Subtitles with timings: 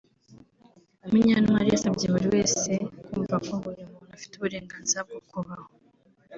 [1.09, 2.71] Munyantwari yasabye buri wese
[3.05, 5.67] kumva ko buri muntu afite uburenganzira bwo kubaho